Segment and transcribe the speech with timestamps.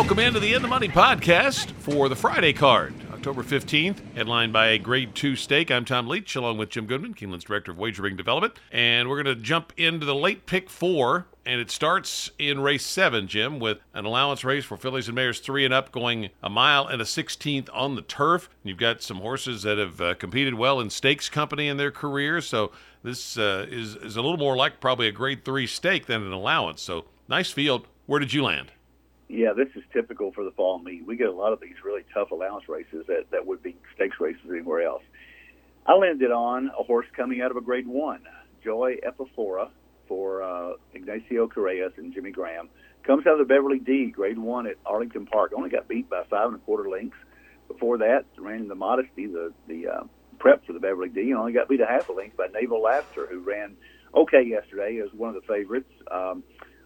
[0.00, 4.68] Welcome into the In the Money podcast for the Friday card, October 15th, headlined by
[4.68, 5.70] a grade two stake.
[5.70, 8.54] I'm Tom Leach, along with Jim Goodman, Keeneland's Director of Wagering Development.
[8.72, 12.84] And we're going to jump into the late pick four, and it starts in race
[12.84, 16.48] seven, Jim, with an allowance race for fillies and mares three and up going a
[16.48, 18.48] mile and a 16th on the turf.
[18.64, 22.46] You've got some horses that have uh, competed well in stakes company in their careers,
[22.46, 22.72] so
[23.02, 26.32] this uh, is, is a little more like probably a grade three stake than an
[26.32, 26.80] allowance.
[26.80, 27.86] So nice field.
[28.06, 28.72] Where did you land?
[29.32, 31.06] Yeah, this is typical for the fall meet.
[31.06, 34.16] We get a lot of these really tough allowance races that, that would be stakes
[34.18, 35.04] races anywhere else.
[35.86, 38.22] I landed on a horse coming out of a grade one,
[38.64, 39.68] Joy Epifora
[40.08, 42.68] for uh, Ignacio Correas and Jimmy Graham.
[43.04, 45.52] Comes out of the Beverly D, grade one at Arlington Park.
[45.56, 47.16] Only got beat by five and a quarter lengths.
[47.68, 50.04] Before that, ran in the Modesty, the, the uh,
[50.40, 52.82] prep for the Beverly D, and only got beat a half a length by Naval
[52.82, 53.76] Laughter, who ran
[54.12, 55.92] okay yesterday as one of the favorites.
[56.10, 56.42] Um,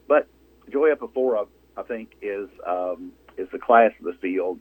[0.07, 0.29] but
[0.71, 1.47] Joy Epifora
[1.77, 4.61] I think is um, is the class of the field,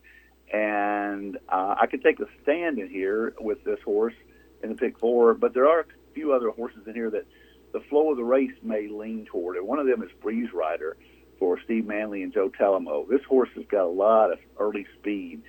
[0.52, 4.16] and uh, I could take a stand in here with this horse
[4.64, 5.34] in the pick four.
[5.34, 7.26] But there are a few other horses in here that
[7.72, 10.96] the flow of the race may lean toward, and one of them is Breeze Rider
[11.40, 13.08] for Steve Manley and Joe Talamo.
[13.08, 15.42] This horse has got a lot of early speed,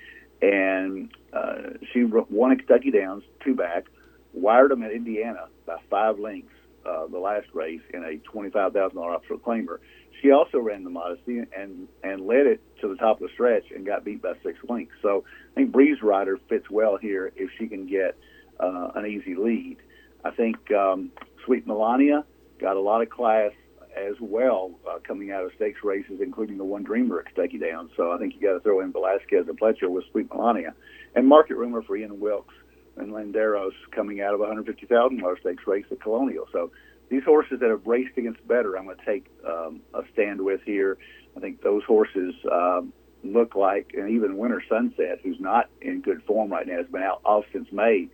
[0.42, 3.84] and uh, she won at Kentucky Downs two back,
[4.32, 6.52] wired them at Indiana by five lengths
[6.86, 9.78] uh, the last race in a twenty-five thousand dollar optional claimer.
[10.20, 13.64] She also ran the Modesty and and led it to the top of the stretch
[13.74, 14.94] and got beat by six lengths.
[15.02, 18.16] So I think Breeze Rider fits well here if she can get
[18.60, 19.78] uh, an easy lead.
[20.24, 21.10] I think um,
[21.44, 22.24] Sweet Melania
[22.58, 23.52] got a lot of class
[23.96, 27.90] as well uh, coming out of stakes races, including the one Dreamer at Kentucky Downs.
[27.96, 30.74] So I think you got to throw in Velasquez and Pletcher with Sweet Melania.
[31.14, 32.54] And market rumor for Ian Wilkes
[32.96, 36.46] and Landeros coming out of a $150,000 stakes race at Colonial.
[36.52, 36.70] So
[37.08, 40.60] these horses that have raced against better, I'm going to take um, a stand with
[40.64, 40.98] here.
[41.36, 46.22] I think those horses um, look like, and even Winter Sunset, who's not in good
[46.24, 48.08] form right now, has been out off since May,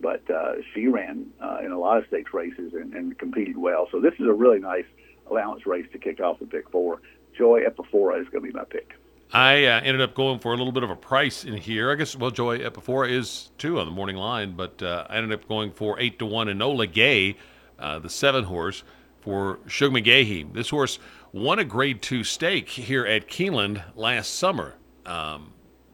[0.00, 3.88] but uh, she ran uh, in a lot of stakes races and, and competed well.
[3.90, 4.86] So this is a really nice
[5.30, 7.00] allowance race to kick off the pick four.
[7.36, 8.92] Joy Epifora is going to be my pick.
[9.32, 11.90] I uh, ended up going for a little bit of a price in here.
[11.90, 15.32] I guess well, Joy Epifora is two on the morning line, but uh, I ended
[15.32, 17.36] up going for eight to one Enola Gay
[17.78, 18.82] uh, the seven horse
[19.20, 20.52] for Shug McGaughey.
[20.52, 20.98] This horse
[21.32, 24.74] won a Grade Two stake here at Keeneland last summer,
[25.06, 25.52] um,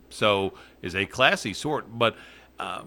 [0.09, 1.99] so is a classy sort.
[1.99, 2.17] But
[2.59, 2.83] uh,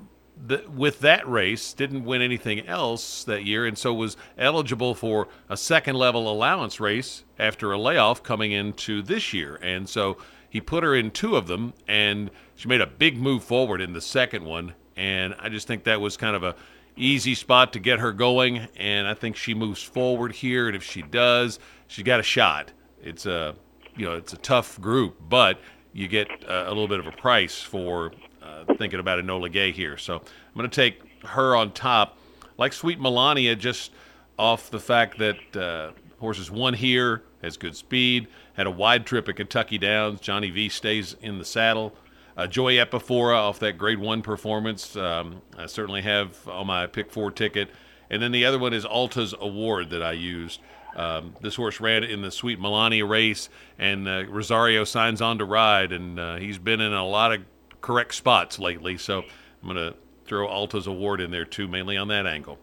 [0.46, 5.28] the, with that race, didn't win anything else that year, and so was eligible for
[5.50, 10.18] a second level allowance race after a layoff coming into this year, and so.
[10.50, 13.94] He put her in two of them, and she made a big move forward in
[13.94, 14.76] the second one.
[14.96, 16.54] And I just think that was kind of a
[16.96, 20.68] easy spot to get her going, and I think she moves forward here.
[20.68, 22.72] And if she does, she's got a shot.
[23.02, 23.56] It's a
[23.96, 25.60] you know it's a tough group, but
[25.94, 28.12] you get uh, a little bit of a price for
[28.42, 29.98] uh, thinking about Enola Gay here.
[29.98, 32.18] So I'm going to take her on top,
[32.58, 33.92] like Sweet Melania, just
[34.38, 39.30] off the fact that uh, horses won here, has good speed, had a wide trip
[39.30, 40.20] at Kentucky Downs.
[40.20, 41.96] Johnny V stays in the saddle
[42.38, 44.96] uh, Joy Epifora off that grade one performance.
[44.96, 47.70] Um, I certainly have on my pick four ticket.
[48.10, 50.60] And then the other one is Alta's Award that I used.
[50.96, 53.50] Um, this horse ran in the Sweet Melania race,
[53.80, 57.42] and uh, Rosario signs on to ride, and uh, he's been in a lot of
[57.82, 58.98] correct spots lately.
[58.98, 59.96] So I'm going to
[60.26, 62.60] throw Alta's Award in there too, mainly on that angle.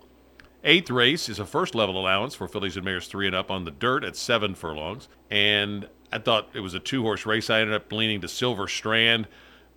[0.62, 3.64] Eighth race is a first level allowance for fillies and mares three and up on
[3.64, 5.08] the dirt at seven furlongs.
[5.30, 7.48] And I thought it was a two horse race.
[7.48, 9.26] I ended up leaning to Silver Strand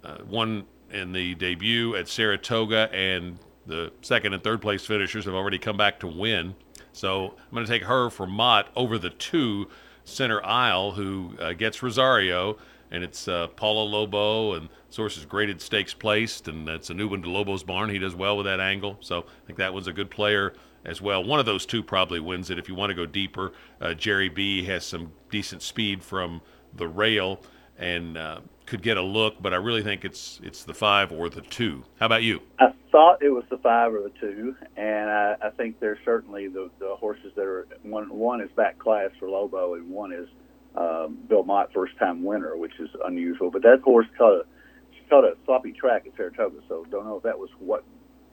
[0.04, 5.34] uh, one in the debut at Saratoga, and the second and third place finishers have
[5.34, 6.56] already come back to win.
[6.92, 9.68] So I'm going to take her for Mott over the two
[10.06, 12.58] Center Isle, who uh, gets Rosario,
[12.92, 17.22] and it's uh, Paulo Lobo and Sources graded stakes placed, and that's a new one
[17.24, 17.90] to Lobo's barn.
[17.90, 20.54] He does well with that angle, so I think that one's a good player
[20.86, 21.24] as well.
[21.24, 23.54] One of those two probably wins it if you want to go deeper.
[23.82, 26.42] Uh, Jerry B has some decent speed from
[26.76, 27.42] the rail,
[27.78, 31.30] and uh, could get a look, but I really think it's it's the five or
[31.30, 31.84] the two.
[32.00, 32.42] How about you?
[32.60, 36.48] I thought it was the five or the two, and I, I think there's certainly
[36.48, 40.28] the, the horses that are one one is back class for Lobo, and one is
[40.76, 43.52] um, Bill Mott first time winner, which is unusual.
[43.52, 44.46] But that horse caught a
[44.94, 47.84] she caught a sloppy track at Saratoga, so don't know if that was what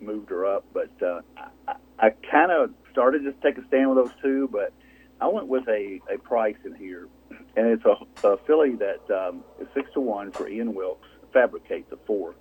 [0.01, 0.65] moved her up.
[0.73, 1.21] But uh,
[1.67, 4.73] I, I kind of started to take a stand with those two, but
[5.21, 7.09] I went with a, a price in here
[7.57, 11.09] and it's a, a filly that um, is six to one for Ian Wilkes.
[11.33, 12.35] Fabricate the four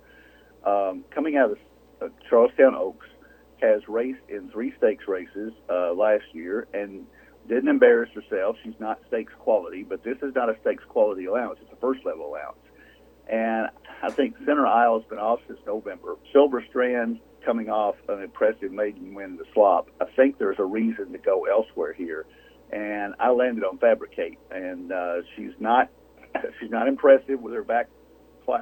[0.64, 1.58] um, coming out of
[2.02, 3.06] uh, Charlestown Oaks
[3.60, 7.06] has raced in three stakes races uh, last year and
[7.48, 8.56] didn't embarrass herself.
[8.62, 11.58] She's not stakes quality, but this is not a stakes quality allowance.
[11.62, 12.58] It's a first level allowance.
[13.28, 13.68] And
[14.02, 16.16] I think Center Isle has been off since November.
[16.32, 19.88] Silver Strand coming off an impressive maiden win the slop.
[20.00, 22.26] I think there's a reason to go elsewhere here.
[22.72, 25.90] And I landed on Fabricate, and uh, she's not
[26.60, 27.88] she's not impressive with her back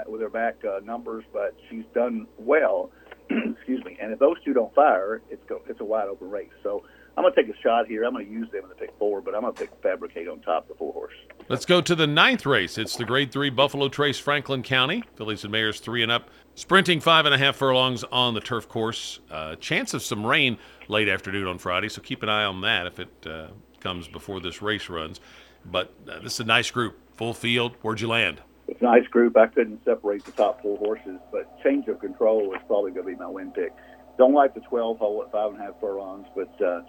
[0.06, 2.90] with her back uh, numbers, but she's done well.
[3.30, 3.96] excuse me.
[4.00, 6.50] And if those two don't fire, it's go, it's a wide open race.
[6.62, 6.84] So
[7.16, 8.04] I'm going to take a shot here.
[8.04, 10.28] I'm going to use them in the pick four, but I'm going to pick Fabricate
[10.28, 11.14] on top of the four horse.
[11.48, 12.78] Let's go to the ninth race.
[12.78, 15.02] It's the Grade Three Buffalo Trace, Franklin County.
[15.16, 18.68] Fillies and Mares three and up, sprinting five and a half furlongs on the turf
[18.68, 19.20] course.
[19.30, 20.58] Uh, chance of some rain
[20.88, 23.48] late afternoon on Friday, so keep an eye on that if it uh,
[23.80, 25.20] comes before this race runs.
[25.64, 27.74] But uh, this is a nice group, full field.
[27.82, 28.40] Where'd you land?
[28.68, 29.36] It's a nice group.
[29.36, 33.12] I couldn't separate the top four horses, but change of control is probably going to
[33.12, 33.72] be my win pick.
[34.18, 36.82] Don't like the 12 hole at five and a half furlongs, but uh,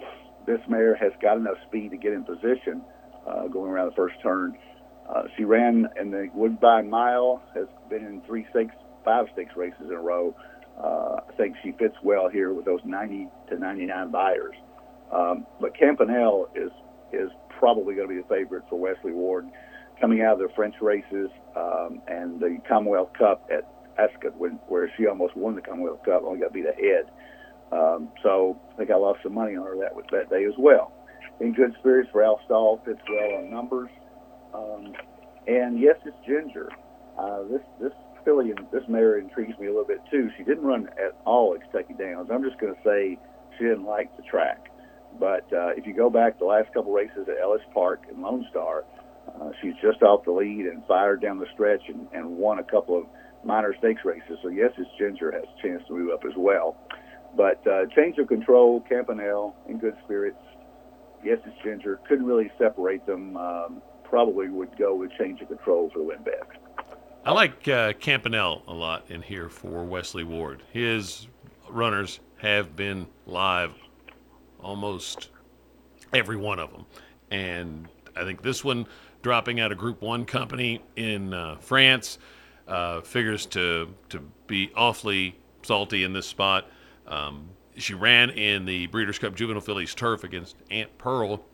[0.46, 2.82] this mare has got enough speed to get in position
[3.26, 4.58] uh, going around the first turn.
[5.08, 8.74] Uh, she ran in the Woodbine Mile, has been in three six,
[9.06, 10.36] five six races in a row.
[10.78, 14.56] Uh, I think she fits well here with those 90 to 99 Beyers.
[15.12, 16.72] Um, but Campanelle is
[17.12, 19.48] is probably going to be the favorite for Wesley Ward
[20.00, 23.68] coming out of the French races um, and the Commonwealth Cup at
[23.98, 27.12] Ascot, when, where she almost won the Commonwealth Cup, only got beat ahead.
[27.72, 30.94] Um, so I think I lost some money on her that that day as well.
[31.40, 33.90] In good spirits Ralph Stahl fits well on numbers.
[34.54, 34.94] Um,
[35.48, 36.70] and yes, it's Ginger.
[37.18, 37.92] Uh, this this
[38.26, 40.30] filly and this mare intrigues me a little bit too.
[40.38, 42.30] She didn't run at all at Kentucky Downs.
[42.32, 43.18] I'm just going to say
[43.58, 44.69] she didn't like the track.
[45.20, 48.46] But uh, if you go back the last couple races at Ellis Park and Lone
[48.50, 48.86] Star,
[49.28, 52.64] uh, she's just off the lead and fired down the stretch and, and won a
[52.64, 53.06] couple of
[53.44, 54.38] minor stakes races.
[54.42, 56.78] So yes, it's Ginger has a chance to move up as well.
[57.36, 60.40] But uh, change of control, Campanelle in good spirits.
[61.24, 62.00] Yes, it's Ginger.
[62.08, 63.38] Couldn't really separate them.
[63.38, 66.60] Um, probably would go with change of control for the win back.
[67.26, 70.64] I like uh, Campanelle a lot in here for Wesley Ward.
[70.72, 71.28] His
[71.70, 73.74] runners have been live
[74.62, 75.30] almost
[76.14, 76.86] every one of them.
[77.32, 78.88] And I think this one
[79.22, 82.18] dropping out of Group One company in uh, France
[82.68, 86.70] uh, figures to to be awfully salty in this spot.
[87.08, 91.46] Um, she ran in the Breeders' Cup Juvenile Fillies Turf against Aunt Pearl.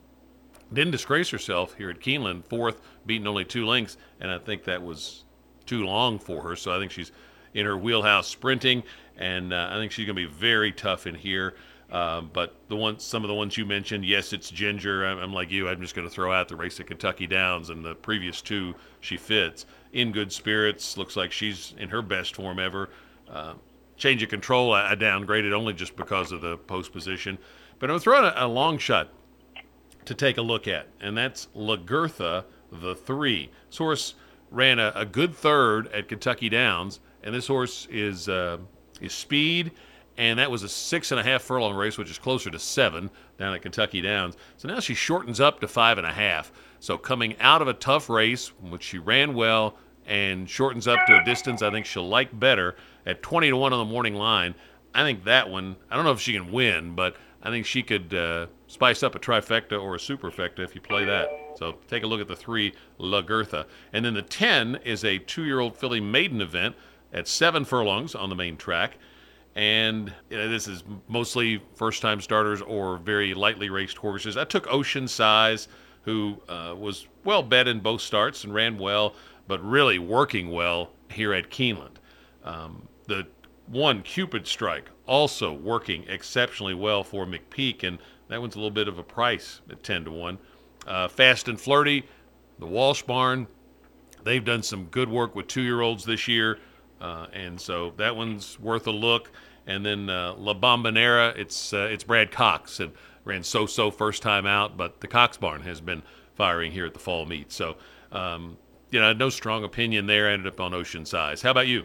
[0.73, 4.81] Didn't disgrace herself here at Keeneland, fourth, beating only two lengths, and I think that
[4.81, 5.23] was
[5.65, 6.55] too long for her.
[6.55, 7.11] So I think she's
[7.53, 8.83] in her wheelhouse sprinting,
[9.17, 11.55] and uh, I think she's going to be very tough in here.
[11.91, 15.05] Um, but the ones, some of the ones you mentioned, yes, it's Ginger.
[15.05, 15.69] I'm, I'm like you.
[15.69, 18.75] I'm just going to throw out the race at Kentucky Downs, and the previous two
[19.01, 19.65] she fits.
[19.93, 22.89] In good spirits, looks like she's in her best form ever.
[23.29, 23.53] Uh,
[23.97, 27.37] change of control, I, I, downgraded only just because of the post position.
[27.79, 29.09] But I'm throwing a, a long shot
[30.05, 33.49] to take a look at, and that's Lagertha, the three.
[33.69, 34.15] This horse
[34.51, 38.57] ran a, a good third at Kentucky Downs, and this horse is uh,
[39.01, 39.71] is speed
[40.17, 43.09] and that was a six and a half furlong race, which is closer to seven
[43.37, 44.35] down at Kentucky Downs.
[44.57, 46.51] So now she shortens up to five and a half.
[46.79, 49.75] So coming out of a tough race, which she ran well
[50.05, 52.75] and shortens up to a distance I think she'll like better
[53.05, 54.55] at 20 to 1 on the morning line.
[54.93, 57.83] I think that one, I don't know if she can win, but I think she
[57.83, 61.29] could uh, spice up a trifecta or a superfecta if you play that.
[61.55, 63.65] So take a look at the three Lagertha.
[63.91, 66.75] And then the 10 is a two year old filly maiden event
[67.11, 68.97] at seven furlongs on the main track
[69.55, 74.35] and you know, this is mostly first time starters or very lightly raced horses.
[74.37, 75.67] I took Ocean Size,
[76.03, 79.15] who uh, was well bet in both starts and ran well,
[79.47, 81.95] but really working well here at Keeneland.
[82.43, 83.27] Um, the
[83.67, 87.97] one Cupid Strike also working exceptionally well for McPeek, and
[88.27, 90.37] that one's a little bit of a price at 10 to 1.
[90.85, 92.03] Uh, Fast and Flirty,
[92.59, 93.47] the Walsh Barn,
[94.23, 96.59] they've done some good work with two year olds this year.
[97.01, 99.31] Uh, and so that one's worth a look.
[99.67, 102.91] And then uh, La Bombonera, it's uh, it's Brad Cox and
[103.23, 106.03] ran so-so first time out, but the Cox barn has been
[106.35, 107.51] firing here at the fall meet.
[107.51, 107.75] So
[108.11, 108.57] um,
[108.91, 110.29] you know, no strong opinion there.
[110.29, 111.41] Ended up on Ocean Size.
[111.41, 111.83] How about you?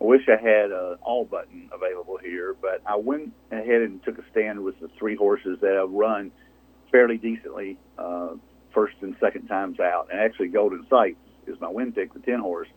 [0.00, 4.18] I wish I had an all button available here, but I went ahead and took
[4.18, 6.30] a stand with the three horses that have run
[6.92, 8.30] fairly decently uh,
[8.72, 10.08] first and second times out.
[10.10, 12.68] And actually, Golden Sight is my win pick, the 10 horse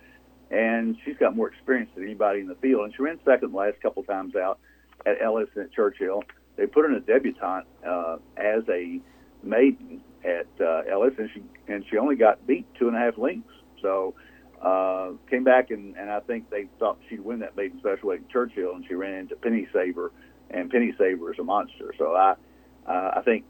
[0.52, 2.86] and she's got more experience than anybody in the field.
[2.86, 4.60] And she ran second last couple times out
[5.06, 6.24] at Ellis and at Churchill.
[6.56, 9.00] They put her in a debutante uh, as a
[9.44, 13.18] maiden at uh, Ellis, and she and she only got beat two and a half
[13.18, 13.54] lengths.
[13.82, 14.16] So
[14.62, 18.22] uh, came back and, and I think they thought she'd win that maiden special weight
[18.22, 20.12] at Churchill, and she ran into Penny Saver,
[20.50, 21.94] and Penny Saver is a monster.
[21.98, 22.36] So I
[22.88, 23.46] uh, I think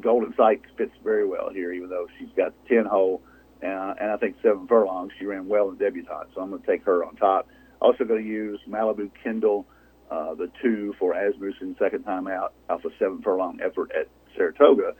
[0.00, 3.22] Golden Sykes fits very well here, even though she's got 10 hole
[3.62, 5.12] and, and I think seven furlongs.
[5.18, 7.48] She ran well in debutante, so I'm going to take her on top.
[7.80, 9.66] Also going to use Malibu Kindle,
[10.10, 14.94] uh, the two for Asmussen second time out off a seven furlong effort at Saratoga,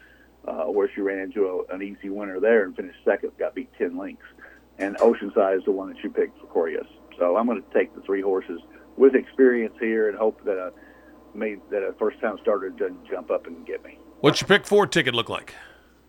[0.46, 3.70] uh, where she ran into a, an easy winner there and finished second, got beat
[3.78, 4.24] 10 lengths.
[4.78, 6.86] And Oceanside is the one that you picked for Correas.
[7.18, 8.60] So I'm going to take the three horses
[8.96, 10.72] with experience here and hope that a,
[11.34, 13.98] may, that a first time starter doesn't jump up and get me.
[14.20, 15.54] What's your pick four ticket look like?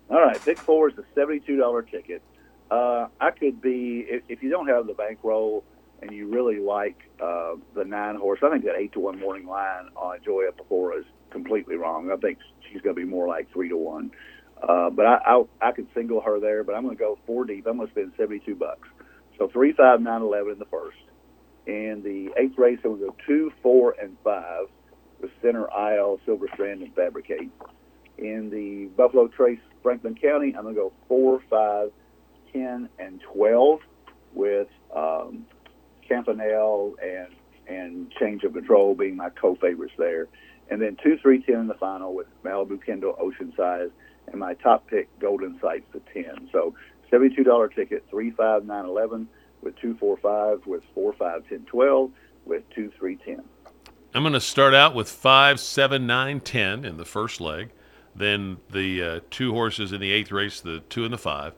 [0.10, 2.22] All right, pick four is a $72 ticket.
[2.72, 5.64] Uh, I could be if, if you don't have the bankroll
[6.02, 8.40] and you really like uh, the nine horse.
[8.44, 12.12] I think that eight to one morning line on Joy Epifora is completely wrong.
[12.12, 12.40] I think
[12.70, 14.12] she's going to be more like three to one.
[14.62, 17.46] Uh, but I, I I could single her there, but I'm going to go four
[17.46, 17.68] deep.
[17.68, 18.88] I'm going to spend seventy two bucks.
[19.38, 20.98] So three, five, nine, eleven in the first.
[21.66, 24.68] In the eighth race, I'm going to go two, four, and five
[25.22, 27.50] with Center Isle, silver strand, and fabricate.
[28.18, 31.92] In the Buffalo Trace Franklin County, I'm going to go four, five,
[32.54, 33.80] 10 and 12
[34.34, 35.46] with um,
[36.10, 37.34] Campanelle and
[37.68, 40.28] and Change of Control being my co-favorites there.
[40.70, 43.92] And then 2, 3, 10 in the final with Malibu Kindle, Oceanside,
[44.28, 46.50] and my top pick, Golden Sights, the 10.
[46.52, 46.74] So
[47.12, 49.28] $72 ticket, 3, 5, 9, 11
[49.62, 52.12] with 2, 4, 5 with 4, 5, 10, 12
[52.46, 53.44] with 2, 3, 10.
[54.16, 57.70] I'm going to start out with 5, 7, 9, 10 in the first leg.
[58.16, 61.54] Then the uh, two horses in the eighth race, the 2 and the 5.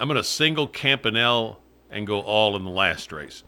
[0.00, 1.58] I'm going to single Campanelle
[1.90, 3.44] and go all in the last race.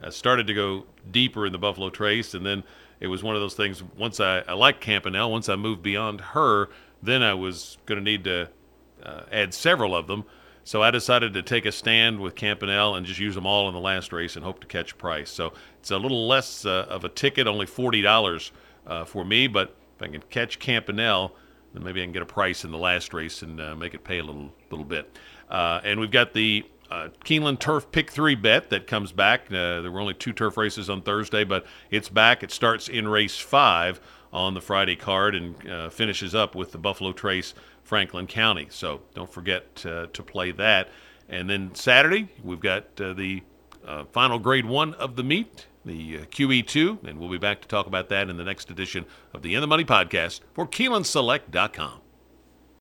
[0.00, 2.62] I started to go deeper in the Buffalo Trace, and then
[3.00, 3.82] it was one of those things.
[3.96, 6.68] Once I, I like Campanelle, once I moved beyond her,
[7.02, 8.48] then I was going to need to
[9.02, 10.24] uh, add several of them.
[10.62, 13.74] So I decided to take a stand with Campanelle and just use them all in
[13.74, 15.30] the last race and hope to catch price.
[15.30, 18.52] So it's a little less uh, of a ticket, only forty dollars
[18.86, 19.48] uh, for me.
[19.48, 21.32] But if I can catch Campanelle,
[21.72, 24.04] then maybe I can get a price in the last race and uh, make it
[24.04, 25.18] pay a little little bit.
[25.50, 29.46] Uh, and we've got the uh, Keeneland Turf Pick 3 bet that comes back.
[29.46, 32.42] Uh, there were only two turf races on Thursday, but it's back.
[32.42, 34.00] It starts in race five
[34.32, 38.66] on the Friday card and uh, finishes up with the Buffalo Trace Franklin County.
[38.70, 40.88] So don't forget uh, to play that.
[41.28, 43.42] And then Saturday, we've got uh, the
[43.86, 47.86] uh, final grade one of the meet, the QE2, and we'll be back to talk
[47.86, 52.07] about that in the next edition of the In the Money podcast for KeenelandSelect.com.